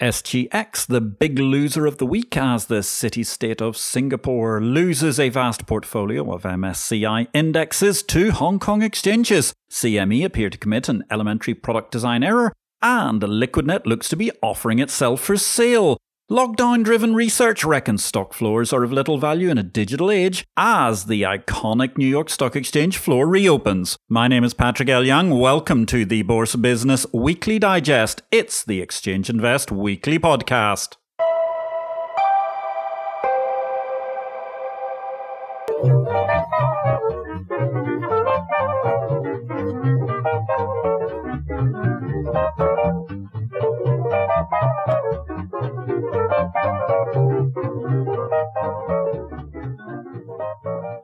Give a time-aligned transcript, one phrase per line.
[0.00, 5.28] SGX, the big loser of the week, as the city state of Singapore loses a
[5.28, 9.52] vast portfolio of MSCI indexes to Hong Kong exchanges.
[9.70, 14.78] CME appear to commit an elementary product design error, and Liquidnet looks to be offering
[14.78, 15.98] itself for sale.
[16.30, 21.06] Lockdown driven research reckons stock floors are of little value in a digital age as
[21.06, 23.96] the iconic New York Stock Exchange floor reopens.
[24.08, 25.04] My name is Patrick L.
[25.04, 25.40] Young.
[25.40, 28.22] Welcome to the Bourse Business Weekly Digest.
[28.30, 30.94] It's the Exchange Invest Weekly Podcast.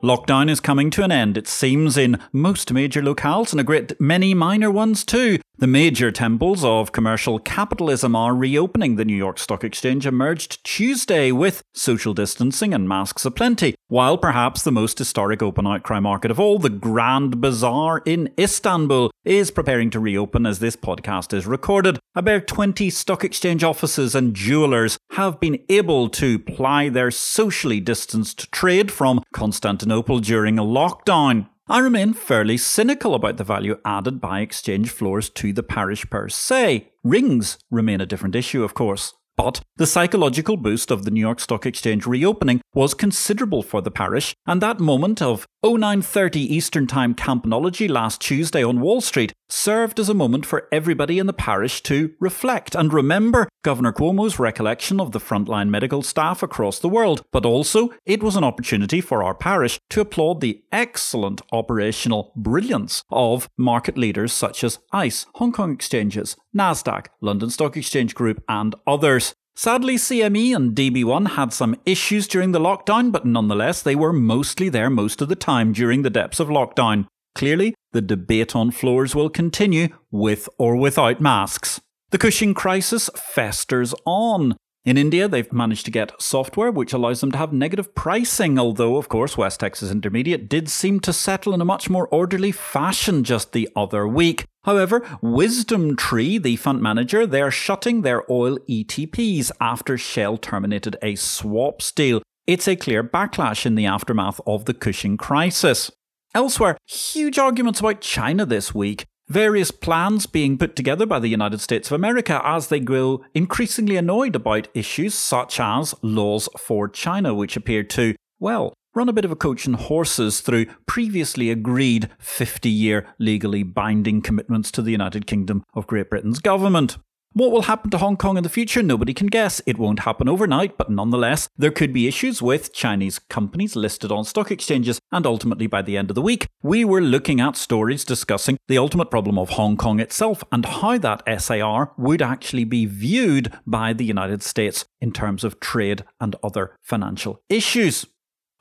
[0.07, 3.99] Lockdown is coming to an end, it seems, in most major locales and a great
[3.99, 5.37] many minor ones too.
[5.59, 8.95] The major temples of commercial capitalism are reopening.
[8.95, 14.61] The New York Stock Exchange emerged Tuesday with social distancing and masks aplenty, while perhaps
[14.61, 19.89] the most historic open outcry market of all, the Grand Bazaar in Istanbul, is preparing
[19.89, 21.97] to reopen as this podcast is recorded.
[22.13, 28.51] About 20 stock exchange offices and jewelers have been able to ply their socially distanced
[28.51, 31.47] trade from Constantinople during a lockdown.
[31.69, 36.29] I remain fairly cynical about the value added by exchange floors to the parish per
[36.29, 36.87] se.
[37.03, 39.13] Rings remain a different issue, of course.
[39.35, 43.91] But the psychological boost of the New York Stock Exchange reopening was considerable for the
[43.91, 49.99] parish, and that moment of 0930 Eastern Time campanology last Tuesday on Wall Street served
[49.99, 54.99] as a moment for everybody in the parish to reflect and remember Governor Cuomo's recollection
[54.99, 59.21] of the frontline medical staff across the world, but also it was an opportunity for
[59.23, 65.51] our parish to applaud the excellent operational brilliance of market leaders such as ICE, Hong
[65.51, 69.35] Kong exchanges, NASDAQ, London Stock Exchange Group, and others.
[69.59, 74.69] Sadly, CME and DB1 had some issues during the lockdown, but nonetheless, they were mostly
[74.69, 77.07] there most of the time during the depths of lockdown.
[77.33, 81.81] Clearly, the debate on floors will continue with or without masks.
[82.11, 84.55] The Cushing crisis festers on.
[84.85, 88.97] In India, they've managed to get software which allows them to have negative pricing, although,
[88.97, 93.23] of course, West Texas Intermediate did seem to settle in a much more orderly fashion
[93.23, 94.45] just the other week.
[94.67, 101.15] However, Wisdom Tree, the fund manager, they're shutting their oil ETPs after Shell terminated a
[101.15, 102.21] swaps deal.
[102.45, 105.89] It's a clear backlash in the aftermath of the Cushing crisis.
[106.35, 109.05] Elsewhere, huge arguments about China this week.
[109.29, 113.95] Various plans being put together by the United States of America as they grow increasingly
[113.95, 119.25] annoyed about issues such as laws for China, which appear to, well, run a bit
[119.25, 124.91] of a coach and horses through previously agreed 50 year legally binding commitments to the
[124.91, 126.97] United Kingdom of Great Britain's government.
[127.33, 128.81] What will happen to Hong Kong in the future?
[128.81, 129.61] Nobody can guess.
[129.67, 134.25] It won't happen overnight, but nonetheless, there could be issues with Chinese companies listed on
[134.25, 138.03] stock exchanges, and ultimately by the end of the week, we were looking at stories
[138.03, 142.87] discussing the ultimate problem of Hong Kong itself and how that SAR would actually be
[142.87, 148.07] viewed by the United States in terms of trade and other financial issues.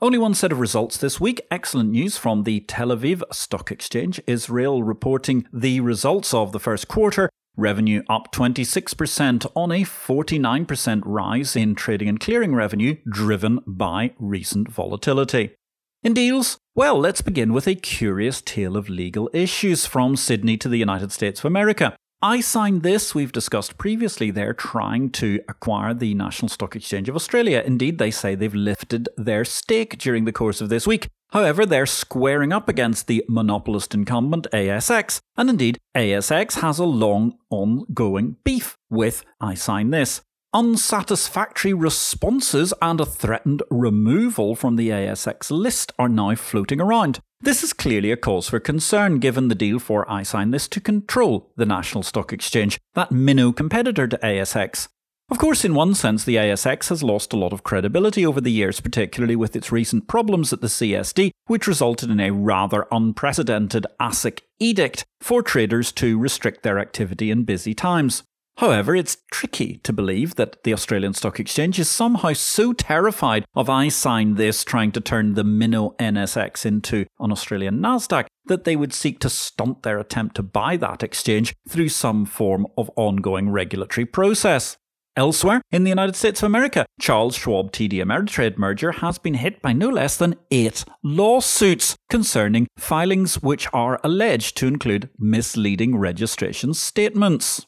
[0.01, 1.41] Only one set of results this week.
[1.51, 4.21] Excellent news from the Tel Aviv Stock Exchange.
[4.27, 11.57] Israel reporting the results of the first quarter Revenue up 26% on a 49% rise
[11.57, 15.55] in trading and clearing revenue driven by recent volatility.
[16.03, 20.69] In deals, well, let's begin with a curious tale of legal issues from Sydney to
[20.69, 21.97] the United States of America.
[22.25, 27.63] iSignThis, we've discussed previously, they're trying to acquire the National Stock Exchange of Australia.
[27.65, 31.09] Indeed, they say they've lifted their stake during the course of this week.
[31.33, 37.37] However, they're squaring up against the monopolist incumbent ASX, and indeed, ASX has a long
[37.51, 40.23] ongoing beef with iSignThis.
[40.55, 47.21] Unsatisfactory responses and a threatened removal from the ASX list are now floating around.
[47.47, 51.65] This is clearly a cause for concern given the deal for iSignThis to control the
[51.65, 54.89] National Stock Exchange, that minnow competitor to ASX.
[55.31, 58.51] Of course, in one sense, the ASX has lost a lot of credibility over the
[58.51, 63.87] years, particularly with its recent problems at the CSD, which resulted in a rather unprecedented
[64.01, 68.25] ASIC edict for traders to restrict their activity in busy times.
[68.57, 73.67] However, it's tricky to believe that the Australian Stock Exchange is somehow so terrified of
[73.67, 79.19] iSignThis trying to turn the minnow NSX into an Australian NASDAQ that they would seek
[79.21, 84.79] to stunt their attempt to buy that exchange through some form of ongoing regulatory process.
[85.19, 89.63] Elsewhere, in the United States of America, Charles Schwab TD Ameritrade merger has been hit
[89.63, 96.75] by no less than eight lawsuits concerning filings which are alleged to include misleading registration
[96.75, 97.66] statements.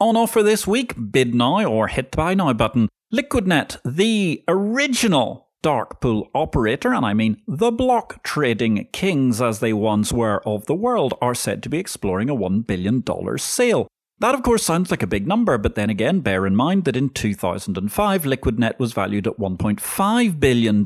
[0.00, 2.88] On offer this week, bid now or hit the buy now button.
[3.12, 9.74] Liquidnet, the original dark pool operator, and I mean the block trading kings as they
[9.74, 13.04] once were of the world, are said to be exploring a $1 billion
[13.36, 13.88] sale.
[14.20, 16.96] That, of course, sounds like a big number, but then again, bear in mind that
[16.96, 20.84] in 2005, Liquidnet was valued at $1.5 billion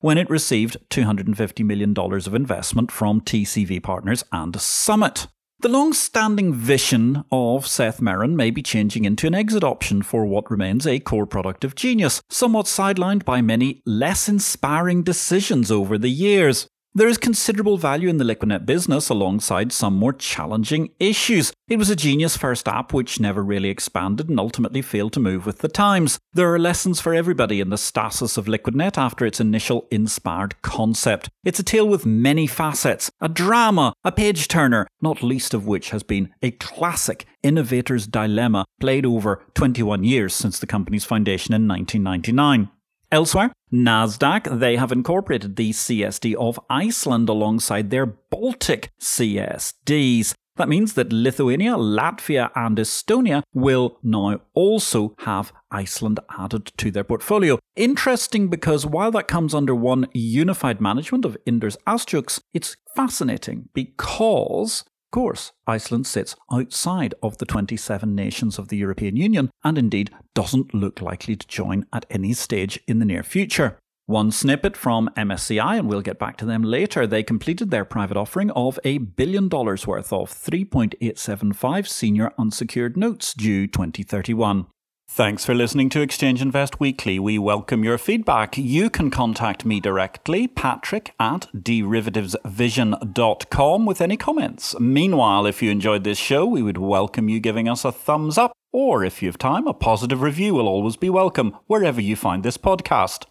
[0.00, 5.26] when it received $250 million of investment from TCV Partners and Summit.
[5.60, 10.26] The long standing vision of Seth Merrin may be changing into an exit option for
[10.26, 15.96] what remains a core product of Genius, somewhat sidelined by many less inspiring decisions over
[15.96, 16.68] the years.
[16.96, 21.52] There is considerable value in the Liquidnet business alongside some more challenging issues.
[21.68, 25.44] It was a genius first app which never really expanded and ultimately failed to move
[25.44, 26.18] with the times.
[26.32, 31.28] There are lessons for everybody in the stasis of Liquidnet after its initial inspired concept.
[31.44, 35.90] It's a tale with many facets, a drama, a page turner, not least of which
[35.90, 41.68] has been a classic innovator's dilemma played over 21 years since the company's foundation in
[41.68, 42.70] 1999.
[43.12, 50.34] Elsewhere, Nasdaq, they have incorporated the CSD of Iceland alongside their Baltic CSDs.
[50.56, 57.04] That means that Lithuania, Latvia, and Estonia will now also have Iceland added to their
[57.04, 57.58] portfolio.
[57.76, 64.84] Interesting because while that comes under one unified management of Inders Astrux, it's fascinating because
[65.16, 70.74] course, Iceland sits outside of the 27 nations of the European Union and indeed doesn't
[70.74, 73.78] look likely to join at any stage in the near future.
[74.04, 77.06] One snippet from MSCI, and we'll get back to them later.
[77.06, 83.32] They completed their private offering of a billion dollars worth of 3.875 senior unsecured notes
[83.32, 84.66] due 2031.
[85.08, 87.18] Thanks for listening to Exchange Invest Weekly.
[87.18, 88.58] We welcome your feedback.
[88.58, 94.78] You can contact me directly, patrick at derivativesvision.com, with any comments.
[94.78, 98.52] Meanwhile, if you enjoyed this show, we would welcome you giving us a thumbs up,
[98.72, 102.42] or if you have time, a positive review will always be welcome wherever you find
[102.42, 103.24] this podcast.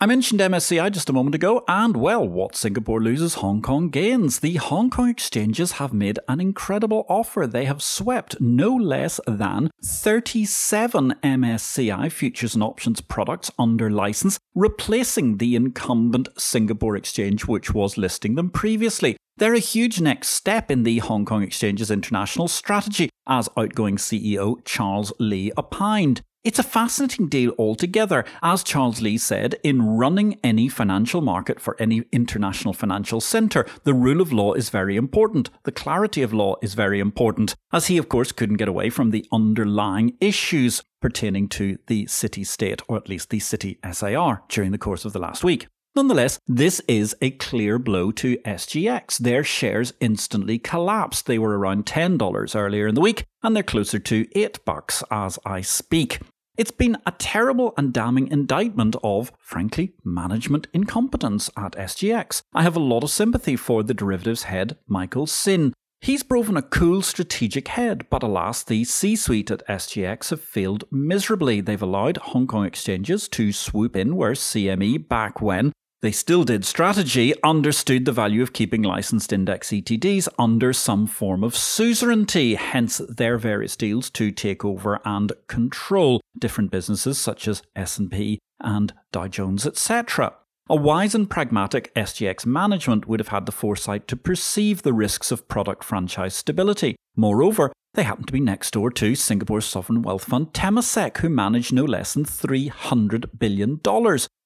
[0.00, 4.40] I mentioned MSCI just a moment ago, and well, what Singapore loses, Hong Kong gains.
[4.40, 7.46] The Hong Kong exchanges have made an incredible offer.
[7.46, 15.38] They have swept no less than 37 MSCI futures and options products under license, replacing
[15.38, 19.16] the incumbent Singapore exchange, which was listing them previously.
[19.36, 24.56] They're a huge next step in the Hong Kong Exchange's international strategy, as outgoing CEO
[24.64, 26.20] Charles Lee opined.
[26.44, 28.22] It's a fascinating deal altogether.
[28.42, 33.94] As Charles Lee said, in running any financial market for any international financial centre, the
[33.94, 35.48] rule of law is very important.
[35.62, 39.10] The clarity of law is very important, as he, of course, couldn't get away from
[39.10, 44.70] the underlying issues pertaining to the city state, or at least the city SAR, during
[44.70, 45.66] the course of the last week.
[45.96, 49.16] Nonetheless, this is a clear blow to SGX.
[49.16, 51.24] Their shares instantly collapsed.
[51.24, 55.38] They were around $10 earlier in the week, and they're closer to 8 bucks as
[55.46, 56.18] I speak.
[56.56, 62.42] It's been a terrible and damning indictment of, frankly, management incompetence at SGX.
[62.54, 65.74] I have a lot of sympathy for the derivatives head, Michael Syn.
[66.00, 70.84] He's proven a cool strategic head, but alas, the C suite at SGX have failed
[70.92, 71.60] miserably.
[71.60, 75.72] They've allowed Hong Kong exchanges to swoop in where CME back when
[76.04, 81.42] they still did strategy, understood the value of keeping licensed index ETDs under some form
[81.42, 87.62] of suzerainty, hence their various deals to take over and control different businesses such as
[87.74, 90.34] S&P and Dow Jones, etc.
[90.68, 95.32] A wise and pragmatic SGX management would have had the foresight to perceive the risks
[95.32, 96.96] of product franchise stability.
[97.16, 101.72] Moreover, they happen to be next door to Singapore's sovereign wealth fund Temasek, who manage
[101.72, 103.80] no less than $300 billion.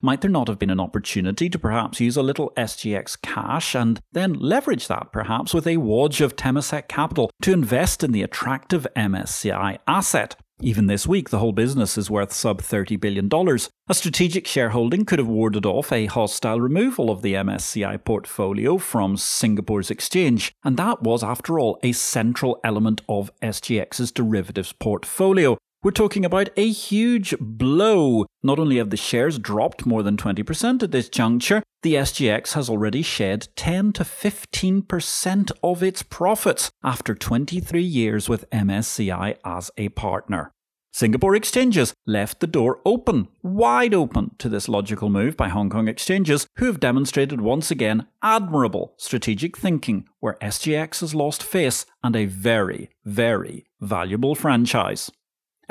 [0.01, 4.01] Might there not have been an opportunity to perhaps use a little SGX cash and
[4.13, 8.87] then leverage that perhaps with a wodge of Temasek capital to invest in the attractive
[8.95, 10.37] MSCI asset?
[10.61, 13.31] Even this week, the whole business is worth sub $30 billion.
[13.89, 19.17] A strategic shareholding could have warded off a hostile removal of the MSCI portfolio from
[19.17, 25.57] Singapore's exchange, and that was, after all, a central element of SGX's derivatives portfolio.
[25.81, 28.27] We're talking about a huge blow.
[28.43, 32.69] Not only have the shares dropped more than 20% at this juncture, the SGX has
[32.69, 39.91] already shed 10 to 15% of its profits after 23 years with MSCI as a
[39.91, 40.51] partner.
[40.93, 45.87] Singapore exchanges left the door open, wide open, to this logical move by Hong Kong
[45.87, 52.17] exchanges, who have demonstrated once again admirable strategic thinking where SGX has lost face and
[52.17, 55.13] a very, very valuable franchise.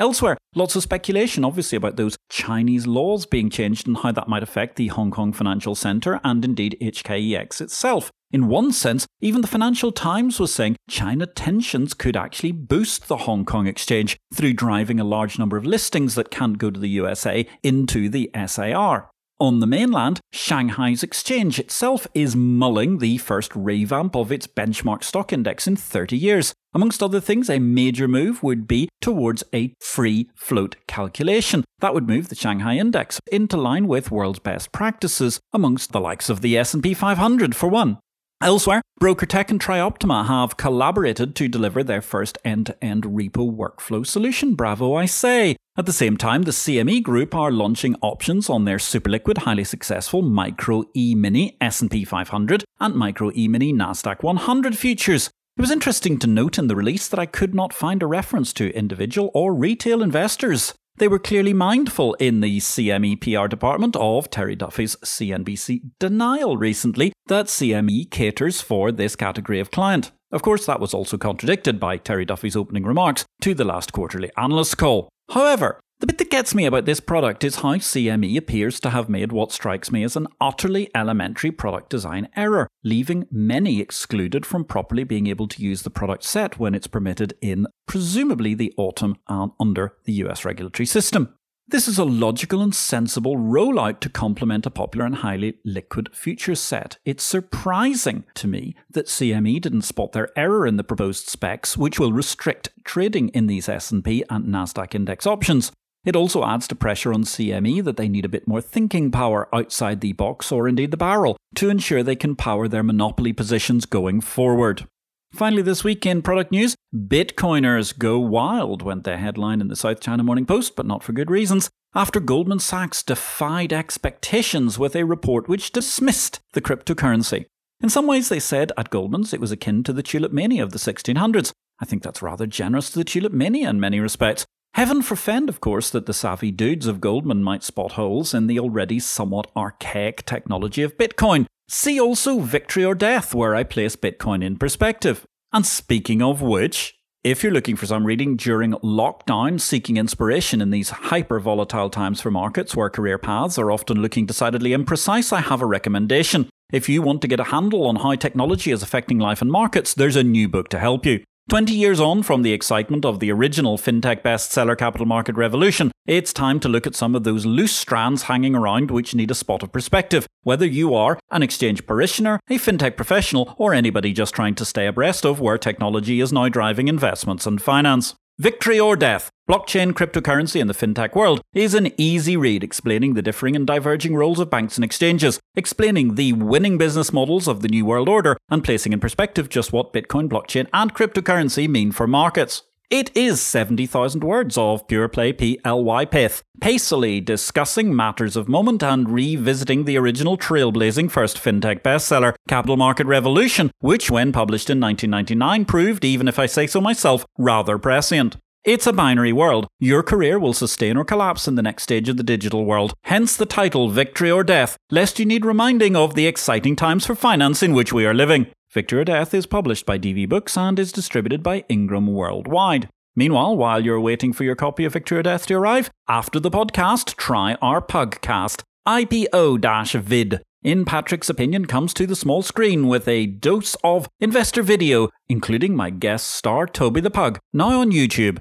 [0.00, 4.44] Elsewhere, lots of speculation, obviously, about those Chinese laws being changed and how that might
[4.44, 8.12] affect the Hong Kong Financial Centre and indeed HKEX itself.
[8.30, 13.16] In one sense, even the Financial Times was saying China tensions could actually boost the
[13.18, 16.90] Hong Kong exchange through driving a large number of listings that can't go to the
[16.90, 19.10] USA into the SAR.
[19.40, 25.32] On the mainland, Shanghai's exchange itself is mulling the first revamp of its benchmark stock
[25.32, 26.54] index in 30 years.
[26.74, 31.64] Amongst other things, a major move would be towards a free float calculation.
[31.80, 36.28] That would move the Shanghai index into line with world's best practices, amongst the likes
[36.28, 37.98] of the S&P 500 for one.
[38.40, 44.06] Elsewhere, BrokerTec and TriOptima have collaborated to deliver their first end to end repo workflow
[44.06, 44.54] solution.
[44.54, 45.56] Bravo, I say.
[45.76, 50.22] At the same time, the CME Group are launching options on their superliquid, highly successful
[50.22, 55.30] Micro E Mini S&P 500 and Micro E Mini Nasdaq 100 futures.
[55.58, 58.52] It was interesting to note in the release that I could not find a reference
[58.52, 60.72] to individual or retail investors.
[60.98, 67.12] They were clearly mindful in the CME PR department of Terry Duffy's CNBC denial recently
[67.26, 70.12] that CME caters for this category of client.
[70.30, 74.30] Of course, that was also contradicted by Terry Duffy's opening remarks to the last quarterly
[74.36, 75.08] analyst call.
[75.30, 79.08] However, the bit that gets me about this product is how CME appears to have
[79.08, 84.64] made what strikes me as an utterly elementary product design error, leaving many excluded from
[84.64, 89.16] properly being able to use the product set when it's permitted in, presumably, the autumn
[89.26, 91.34] and under the US regulatory system.
[91.66, 96.60] This is a logical and sensible rollout to complement a popular and highly liquid futures
[96.60, 96.96] set.
[97.04, 101.98] It's surprising to me that CME didn't spot their error in the proposed specs, which
[101.98, 105.72] will restrict trading in these S&P and Nasdaq index options.
[106.08, 109.46] It also adds to pressure on CME that they need a bit more thinking power
[109.54, 113.84] outside the box or indeed the barrel to ensure they can power their monopoly positions
[113.84, 114.86] going forward.
[115.34, 120.00] Finally, this week in product news, Bitcoiners go wild, went their headline in the South
[120.00, 125.04] China Morning Post, but not for good reasons, after Goldman Sachs defied expectations with a
[125.04, 127.44] report which dismissed the cryptocurrency.
[127.82, 130.72] In some ways, they said at Goldman's it was akin to the tulip mania of
[130.72, 131.52] the 1600s.
[131.80, 134.46] I think that's rather generous to the tulip mania in many respects.
[134.78, 138.60] Heaven forfend, of course, that the savvy dudes of Goldman might spot holes in the
[138.60, 141.46] already somewhat archaic technology of Bitcoin.
[141.66, 145.26] See also Victory or Death, where I place Bitcoin in perspective.
[145.52, 146.94] And speaking of which,
[147.24, 152.20] if you're looking for some reading during lockdown, seeking inspiration in these hyper volatile times
[152.20, 156.48] for markets where career paths are often looking decidedly imprecise, I have a recommendation.
[156.72, 159.92] If you want to get a handle on how technology is affecting life and markets,
[159.92, 161.24] there's a new book to help you.
[161.48, 166.30] 20 years on from the excitement of the original fintech bestseller Capital Market Revolution, it's
[166.30, 169.62] time to look at some of those loose strands hanging around which need a spot
[169.62, 170.26] of perspective.
[170.42, 174.86] Whether you are an exchange parishioner, a fintech professional, or anybody just trying to stay
[174.86, 178.14] abreast of where technology is now driving investments and finance.
[178.40, 183.22] Victory or Death Blockchain Cryptocurrency and the FinTech World is an easy read explaining the
[183.22, 187.68] differing and diverging roles of banks and exchanges, explaining the winning business models of the
[187.68, 192.06] New World Order, and placing in perspective just what Bitcoin, blockchain, and cryptocurrency mean for
[192.06, 192.62] markets.
[192.90, 199.10] It is 70,000 words of pure play PLY pith, pacily discussing matters of moment and
[199.10, 205.66] revisiting the original trailblazing first fintech bestseller, Capital Market Revolution, which, when published in 1999,
[205.66, 208.38] proved, even if I say so myself, rather prescient.
[208.64, 209.66] It's a binary world.
[209.78, 212.94] Your career will sustain or collapse in the next stage of the digital world.
[213.04, 217.14] Hence the title Victory or Death, lest you need reminding of the exciting times for
[217.14, 218.46] finance in which we are living.
[218.78, 222.88] Victory or Death is published by DV Books and is distributed by Ingram worldwide.
[223.16, 226.48] Meanwhile, while you're waiting for your copy of Victory or Death to arrive, after the
[226.48, 228.62] podcast, try our Pugcast.
[228.86, 234.62] IPO vid in Patrick's opinion, comes to the small screen with a dose of investor
[234.62, 238.38] video, including my guest star Toby the Pug, now on YouTube.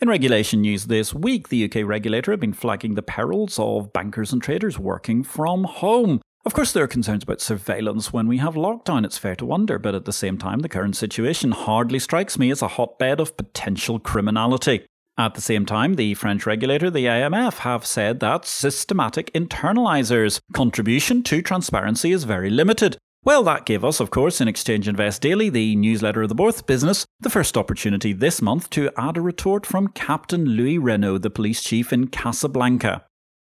[0.00, 4.32] In regulation news this week, the UK regulator have been flagging the perils of bankers
[4.32, 6.20] and traders working from home.
[6.46, 9.78] Of course, there are concerns about surveillance when we have lockdown, it's fair to wonder,
[9.78, 13.36] but at the same time, the current situation hardly strikes me as a hotbed of
[13.36, 14.86] potential criminality.
[15.18, 21.22] At the same time, the French regulator, the AMF, have said that systematic internalizers' contribution
[21.24, 22.96] to transparency is very limited.
[23.22, 26.62] Well, that gave us, of course, in Exchange Invest Daily, the newsletter of the Bourse
[26.62, 31.28] business, the first opportunity this month to add a retort from Captain Louis Renault, the
[31.28, 33.04] police chief in Casablanca.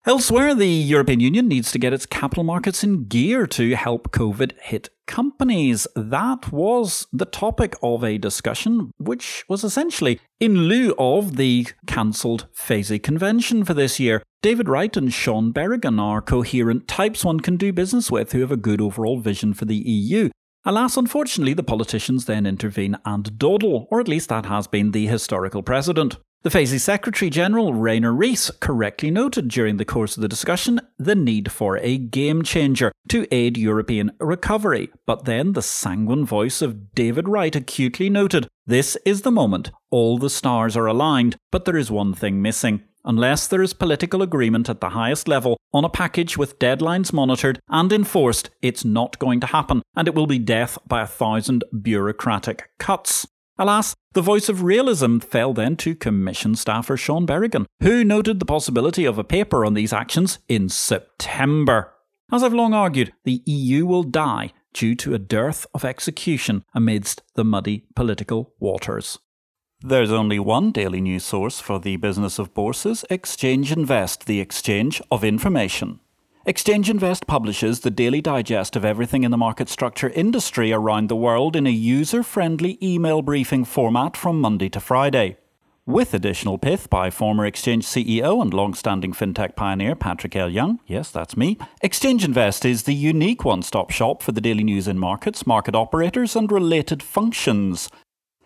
[0.07, 4.53] Elsewhere, the European Union needs to get its capital markets in gear to help COVID
[4.61, 5.85] hit companies.
[5.97, 12.47] That was the topic of a discussion, which was essentially in lieu of the cancelled
[12.53, 14.23] FESE convention for this year.
[14.41, 18.51] David Wright and Sean Berrigan are coherent types one can do business with who have
[18.51, 20.29] a good overall vision for the EU.
[20.63, 25.07] Alas, unfortunately, the politicians then intervene and dawdle, or at least that has been the
[25.07, 26.15] historical precedent.
[26.47, 31.13] The FESE Secretary General Rainer Riess correctly noted during the course of the discussion the
[31.13, 34.89] need for a game changer to aid European recovery.
[35.05, 39.71] But then the sanguine voice of David Wright acutely noted this is the moment.
[39.91, 44.21] All the stars are aligned, but there is one thing missing unless there is political
[44.21, 49.19] agreement at the highest level on a package with deadlines monitored and enforced, it's not
[49.19, 53.27] going to happen, and it will be death by a thousand bureaucratic cuts.
[53.59, 58.45] Alas, the voice of realism fell then to Commission staffer Sean Berrigan, who noted the
[58.45, 61.91] possibility of a paper on these actions in September.
[62.31, 67.23] As I've long argued, the EU will die due to a dearth of execution amidst
[67.33, 69.17] the muddy political waters.
[69.81, 75.01] There's only one daily news source for the business of bourses Exchange Invest, the exchange
[75.09, 75.99] of information.
[76.47, 81.15] Exchange Invest publishes the daily digest of everything in the market structure industry around the
[81.17, 85.35] world in a user friendly email briefing format from Monday to Friday.
[85.85, 90.49] With additional pith by former Exchange CEO and long standing fintech pioneer Patrick L.
[90.49, 94.63] Young, yes, that's me, Exchange Invest is the unique one stop shop for the daily
[94.63, 97.89] news in markets, market operators, and related functions.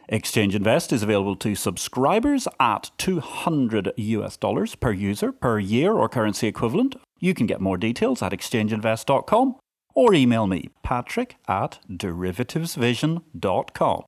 [0.09, 6.09] Exchange Invest is available to subscribers at 200 US dollars per user per year or
[6.09, 6.95] currency equivalent.
[7.21, 9.55] You can get more details at exchangeinvest.com
[9.93, 14.03] or email me, patrick at derivativesvision.com.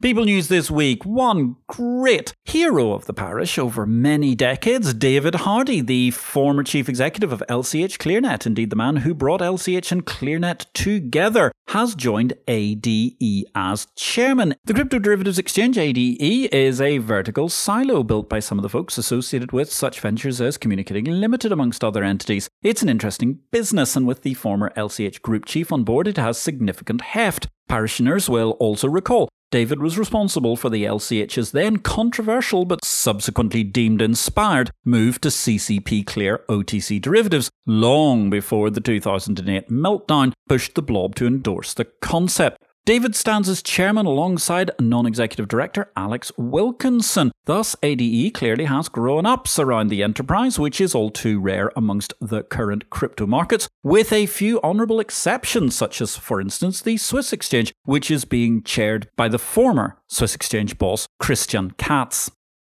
[0.00, 1.04] People News this week.
[1.04, 7.32] One great hero of the parish over many decades, David Hardy, the former chief executive
[7.32, 13.46] of LCH ClearNet, indeed the man who brought LCH and ClearNet together, has joined ADE
[13.56, 14.54] as chairman.
[14.66, 18.98] The crypto derivatives exchange ADE is a vertical silo built by some of the folks
[18.98, 22.48] associated with such ventures as Communicating Limited, amongst other entities.
[22.62, 26.38] It's an interesting business, and with the former LCH group chief on board, it has
[26.38, 27.48] significant heft.
[27.68, 34.02] Parishioners will also recall David was responsible for the LCH's then controversial but subsequently deemed
[34.02, 41.14] inspired move to CCP clear OTC derivatives long before the 2008 meltdown pushed the blob
[41.14, 42.62] to endorse the concept.
[42.88, 47.32] David stands as chairman alongside non executive director Alex Wilkinson.
[47.44, 52.14] Thus, ADE clearly has grown ups around the enterprise, which is all too rare amongst
[52.18, 57.30] the current crypto markets, with a few honourable exceptions, such as, for instance, the Swiss
[57.30, 62.30] exchange, which is being chaired by the former Swiss exchange boss, Christian Katz.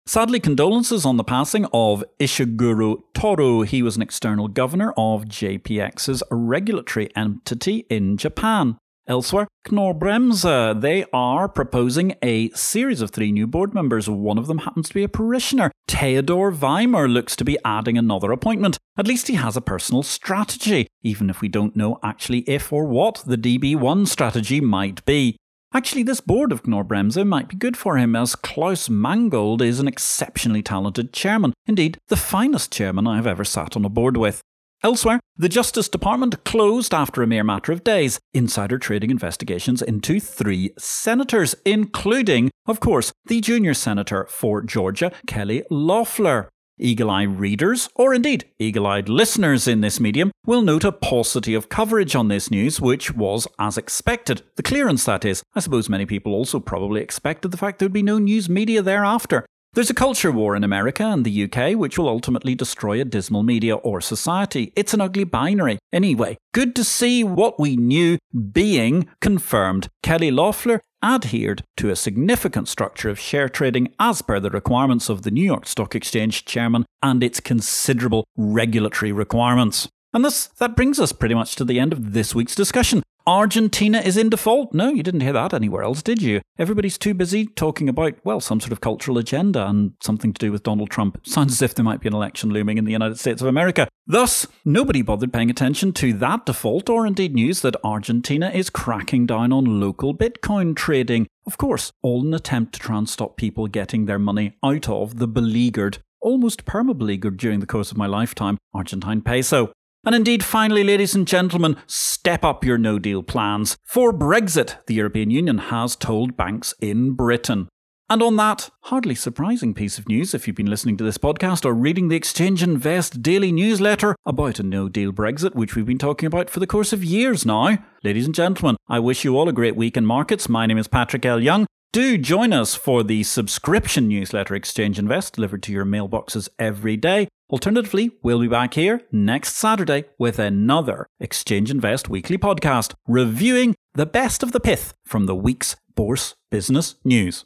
[0.05, 3.61] Sadly, condolences on the passing of Ishiguro Toru.
[3.61, 8.77] He was an external governor of JPX's regulatory entity in Japan.
[9.05, 14.09] Elsewhere, Knorr-Bremse, they are proposing a series of three new board members.
[14.09, 15.71] One of them happens to be a parishioner.
[15.89, 18.77] Theodor Weimer looks to be adding another appointment.
[18.97, 22.85] At least he has a personal strategy, even if we don't know actually if or
[22.85, 25.35] what the DB1 strategy might be.
[25.73, 29.87] Actually, this board of Knorr-Bremse might be good for him, as Klaus Mangold is an
[29.87, 31.51] exceptionally talented chairman.
[31.65, 34.41] Indeed, the finest chairman I have ever sat on a board with.
[34.85, 40.19] Elsewhere, the Justice Department closed after a mere matter of days insider trading investigations into
[40.19, 46.49] three senators, including, of course, the junior senator for Georgia, Kelly Loeffler.
[46.77, 51.53] Eagle eye readers, or indeed eagle eyed listeners in this medium, will note a paucity
[51.53, 54.41] of coverage on this news, which was as expected.
[54.57, 55.43] The clearance, that is.
[55.55, 58.81] I suppose many people also probably expected the fact there would be no news media
[58.81, 59.45] thereafter.
[59.75, 63.41] There's a culture war in America and the UK which will ultimately destroy a dismal
[63.41, 64.71] media or society.
[64.75, 65.79] It's an ugly binary.
[65.91, 68.19] Anyway, good to see what we knew
[68.51, 69.89] being confirmed.
[70.03, 75.23] Kelly Loeffler adhered to a significant structure of share trading as per the requirements of
[75.23, 79.89] the New York Stock Exchange chairman and its considerable regulatory requirements.
[80.13, 83.01] And thus, that brings us pretty much to the end of this week's discussion.
[83.25, 84.73] Argentina is in default.
[84.73, 86.41] No, you didn't hear that anywhere else, did you?
[86.59, 90.51] Everybody's too busy talking about, well, some sort of cultural agenda and something to do
[90.51, 91.19] with Donald Trump.
[91.25, 93.87] Sounds as if there might be an election looming in the United States of America.
[94.05, 99.25] Thus, nobody bothered paying attention to that default or indeed news that Argentina is cracking
[99.25, 101.27] down on local Bitcoin trading.
[101.47, 105.17] Of course, all an attempt to try and stop people getting their money out of
[105.17, 109.73] the beleaguered almost perma-beleaguered during the course of my lifetime, Argentine peso.
[110.05, 113.77] And indeed, finally, ladies and gentlemen, step up your no deal plans.
[113.85, 117.69] For Brexit, the European Union has told banks in Britain.
[118.09, 121.63] And on that hardly surprising piece of news, if you've been listening to this podcast
[121.63, 125.97] or reading the Exchange Invest daily newsletter about a no deal Brexit, which we've been
[125.97, 129.47] talking about for the course of years now, ladies and gentlemen, I wish you all
[129.47, 130.49] a great week in markets.
[130.49, 131.41] My name is Patrick L.
[131.41, 131.65] Young.
[131.93, 137.29] Do join us for the subscription newsletter Exchange Invest delivered to your mailboxes every day.
[137.53, 144.07] Alternatively, we'll be back here next Saturday with another Exchange Invest weekly podcast reviewing the
[144.07, 147.45] best of the pith from the week's Bourse Business News.